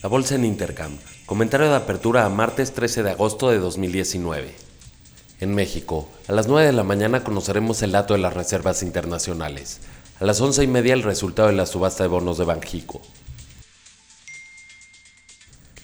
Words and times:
La 0.00 0.08
bolsa 0.08 0.36
en 0.36 0.44
Intercam. 0.44 0.96
Comentario 1.26 1.68
de 1.68 1.74
apertura 1.74 2.24
a 2.24 2.28
martes 2.28 2.72
13 2.72 3.02
de 3.02 3.10
agosto 3.10 3.50
de 3.50 3.58
2019. 3.58 4.54
En 5.40 5.52
México, 5.52 6.08
a 6.28 6.32
las 6.32 6.46
9 6.46 6.68
de 6.68 6.72
la 6.72 6.84
mañana 6.84 7.24
conoceremos 7.24 7.82
el 7.82 7.90
dato 7.90 8.14
de 8.14 8.20
las 8.20 8.32
reservas 8.32 8.84
internacionales. 8.84 9.80
A 10.20 10.24
las 10.24 10.40
11 10.40 10.62
y 10.62 10.66
media 10.68 10.94
el 10.94 11.02
resultado 11.02 11.48
de 11.48 11.54
la 11.54 11.66
subasta 11.66 12.04
de 12.04 12.10
bonos 12.10 12.38
de 12.38 12.44
Banjico. 12.44 13.02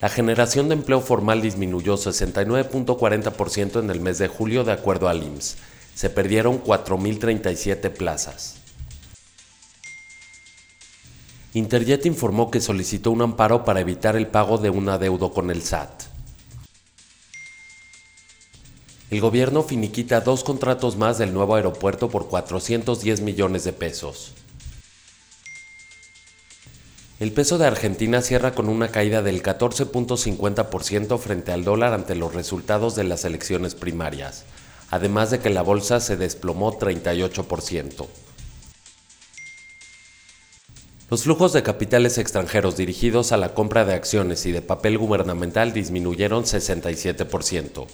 La 0.00 0.08
generación 0.08 0.68
de 0.68 0.74
empleo 0.74 1.00
formal 1.02 1.40
disminuyó 1.40 1.96
69.40% 1.96 3.78
en 3.78 3.90
el 3.90 4.00
mes 4.00 4.18
de 4.18 4.26
julio 4.26 4.64
de 4.64 4.72
acuerdo 4.72 5.08
al 5.08 5.22
IMSS. 5.22 5.56
Se 5.94 6.10
perdieron 6.10 6.64
4.037 6.64 7.92
plazas. 7.92 8.56
Interjet 11.52 12.06
informó 12.06 12.48
que 12.48 12.60
solicitó 12.60 13.10
un 13.10 13.22
amparo 13.22 13.64
para 13.64 13.80
evitar 13.80 14.14
el 14.14 14.28
pago 14.28 14.58
de 14.58 14.70
un 14.70 14.88
adeudo 14.88 15.32
con 15.32 15.50
el 15.50 15.62
SAT. 15.62 16.04
El 19.10 19.20
gobierno 19.20 19.64
finiquita 19.64 20.20
dos 20.20 20.44
contratos 20.44 20.96
más 20.96 21.18
del 21.18 21.34
nuevo 21.34 21.56
aeropuerto 21.56 22.08
por 22.08 22.28
410 22.28 23.22
millones 23.22 23.64
de 23.64 23.72
pesos. 23.72 24.32
El 27.18 27.32
peso 27.32 27.58
de 27.58 27.66
Argentina 27.66 28.22
cierra 28.22 28.54
con 28.54 28.68
una 28.68 28.92
caída 28.92 29.20
del 29.20 29.42
14.50% 29.42 31.18
frente 31.18 31.50
al 31.50 31.64
dólar 31.64 31.92
ante 31.92 32.14
los 32.14 32.32
resultados 32.32 32.94
de 32.94 33.02
las 33.02 33.24
elecciones 33.24 33.74
primarias, 33.74 34.44
además 34.90 35.32
de 35.32 35.40
que 35.40 35.50
la 35.50 35.62
bolsa 35.62 35.98
se 35.98 36.16
desplomó 36.16 36.78
38%. 36.78 38.06
Los 41.10 41.24
flujos 41.24 41.52
de 41.52 41.64
capitales 41.64 42.18
extranjeros 42.18 42.76
dirigidos 42.76 43.32
a 43.32 43.36
la 43.36 43.52
compra 43.52 43.84
de 43.84 43.94
acciones 43.94 44.46
y 44.46 44.52
de 44.52 44.62
papel 44.62 44.96
gubernamental 44.96 45.72
disminuyeron 45.72 46.44
67%, 46.44 47.86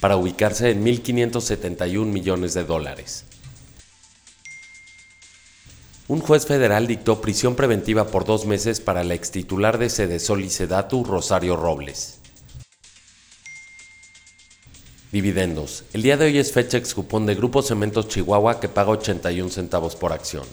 para 0.00 0.16
ubicarse 0.16 0.70
en 0.70 0.82
1.571 0.82 2.06
millones 2.06 2.54
de 2.54 2.64
dólares. 2.64 3.26
Un 6.08 6.20
juez 6.20 6.46
federal 6.46 6.86
dictó 6.86 7.20
prisión 7.20 7.56
preventiva 7.56 8.06
por 8.06 8.24
dos 8.24 8.46
meses 8.46 8.80
para 8.80 9.04
la 9.04 9.12
extitular 9.12 9.76
de 9.76 9.90
Sedesol 9.90 10.42
y 10.42 10.48
Sedatu, 10.48 11.04
Rosario 11.04 11.56
Robles. 11.56 12.20
Dividendos. 15.12 15.84
El 15.92 16.00
día 16.00 16.16
de 16.16 16.24
hoy 16.24 16.38
es 16.38 16.52
fecha 16.52 16.78
ex 16.78 16.94
cupón 16.94 17.26
de 17.26 17.34
Grupo 17.34 17.60
Cementos 17.60 18.08
Chihuahua 18.08 18.60
que 18.60 18.70
paga 18.70 18.92
81 18.92 19.50
centavos 19.50 19.94
por 19.94 20.14
acción. 20.14 20.46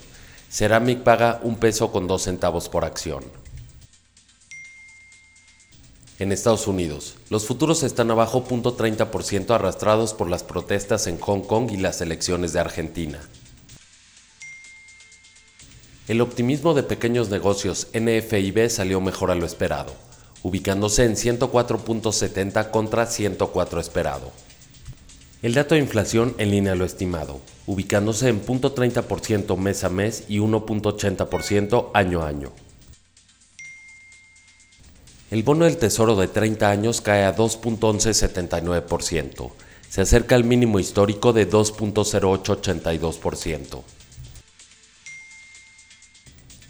Ceramic 0.50 1.04
paga 1.04 1.40
un 1.44 1.58
peso 1.58 1.92
con 1.92 2.08
dos 2.08 2.24
centavos 2.24 2.70
por 2.70 2.84
acción. 2.84 3.24
En 6.18 6.32
Estados 6.32 6.66
Unidos, 6.66 7.16
los 7.30 7.46
futuros 7.46 7.84
están 7.84 8.10
abajo 8.10 8.44
0.30% 8.44 9.54
arrastrados 9.54 10.16
por 10.16 10.28
las 10.28 10.44
protestas 10.44 11.06
en 11.06 11.20
Hong 11.20 11.42
Kong 11.42 11.72
y 11.72 11.78
las 11.78 12.02
elecciones 12.02 12.52
de 12.52 12.60
Argentina. 12.60 13.20
El 16.08 16.20
optimismo 16.20 16.74
de 16.74 16.82
pequeños 16.82 17.30
negocios 17.30 17.88
NFIB 17.94 18.72
salió 18.72 19.00
mejor 19.00 19.30
a 19.30 19.36
lo 19.36 19.46
esperado, 19.46 19.94
ubicándose 20.42 21.06
en 21.06 21.16
104.70 21.16 22.72
contra 22.72 23.06
104 23.06 23.80
esperado. 23.80 24.32
El 25.42 25.54
dato 25.54 25.76
de 25.76 25.80
inflación 25.80 26.36
en 26.38 26.52
línea 26.52 26.74
a 26.74 26.76
lo 26.76 26.84
estimado, 26.84 27.40
ubicándose 27.66 28.28
en 28.28 28.46
0.30% 28.46 29.56
mes 29.56 29.86
a 29.86 29.90
mes 29.90 30.26
y 30.28 30.40
1.80% 30.40 31.92
año 31.94 32.22
a 32.22 32.28
año. 32.28 32.52
El 35.32 35.44
bono 35.44 35.64
del 35.64 35.78
Tesoro 35.78 36.18
de 36.18 36.28
30 36.28 36.70
años 36.70 37.00
cae 37.00 37.24
a 37.24 37.34
2.1179%. 37.34 39.52
Se 39.90 40.02
acerca 40.02 40.36
al 40.36 40.44
mínimo 40.44 40.78
histórico 40.78 41.32
de 41.32 41.50
2.0882%. 41.50 43.82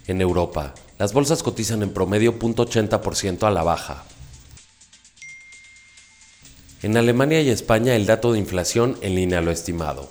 En 0.06 0.20
Europa, 0.20 0.74
las 0.96 1.12
bolsas 1.12 1.42
cotizan 1.42 1.82
en 1.82 1.92
promedio 1.92 2.38
0.80% 2.38 3.48
a 3.48 3.50
la 3.50 3.64
baja, 3.64 4.04
en 6.82 6.96
Alemania 6.96 7.42
y 7.42 7.50
España 7.50 7.94
el 7.94 8.06
dato 8.06 8.32
de 8.32 8.38
inflación 8.38 8.96
en 9.02 9.14
línea 9.14 9.38
a 9.38 9.42
lo 9.42 9.50
estimado. 9.50 10.08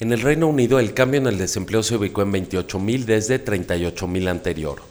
En 0.00 0.12
el 0.12 0.20
Reino 0.20 0.48
Unido 0.48 0.78
el 0.78 0.92
cambio 0.92 1.20
en 1.20 1.26
el 1.28 1.38
desempleo 1.38 1.82
se 1.82 1.96
ubicó 1.96 2.22
en 2.22 2.32
28.000 2.32 3.04
desde 3.04 3.42
38.000 3.42 4.28
anterior. 4.28 4.82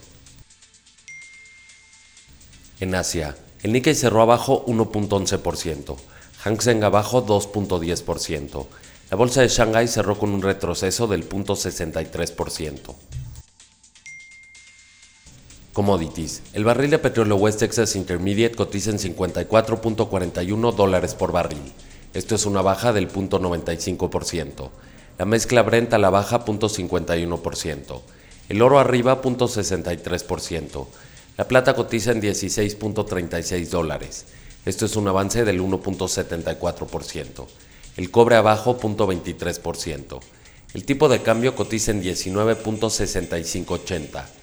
En 2.80 2.96
Asia, 2.96 3.36
el 3.62 3.74
Nikkei 3.74 3.96
cerró 3.96 4.22
abajo 4.22 4.66
1.11%, 4.66 5.96
Hang 6.44 6.62
Seng 6.62 6.84
abajo 6.84 7.26
2.10%. 7.26 8.66
La 9.12 9.18
bolsa 9.18 9.42
de 9.42 9.48
Shanghai 9.50 9.88
cerró 9.88 10.18
con 10.18 10.32
un 10.32 10.42
retroceso 10.42 11.06
del 11.08 11.30
0.63%. 11.30 12.96
Commodities. 15.74 16.42
El 16.54 16.64
barril 16.66 16.92
de 16.92 17.00
petróleo 17.00 17.36
West 17.36 17.60
Texas 17.60 17.96
Intermediate 17.96 18.56
cotiza 18.56 18.92
en 18.92 19.00
54.41 19.00 20.76
dólares 20.76 21.16
por 21.16 21.32
barril. 21.32 21.74
Esto 22.14 22.36
es 22.36 22.46
una 22.46 22.62
baja 22.62 22.94
del 22.94 23.12
0.95%. 23.12 24.70
La 25.18 25.26
mezcla 25.26 25.64
Brent 25.64 25.92
a 25.94 25.98
la 25.98 26.12
baja 26.12 26.46
0.51%. 26.46 28.02
El 28.50 28.62
oro 28.62 28.78
arriba 28.78 29.20
0.63%. 29.20 30.86
La 31.38 31.48
plata 31.48 31.74
cotiza 31.74 32.12
en 32.12 32.22
16.36 32.22 33.70
dólares. 33.70 34.28
Esto 34.66 34.86
es 34.86 34.96
un 34.96 35.08
avance 35.08 35.44
del 35.44 35.60
1.74%. 35.60 37.48
El 37.98 38.12
cobre 38.12 38.36
abajo 38.36 38.78
0.23%. 38.80 40.20
El 40.76 40.86
tipo 40.86 41.10
de 41.10 41.24
cambio 41.24 41.56
cotiza 41.56 41.90
en 41.90 42.04
19.6580. 42.04 44.43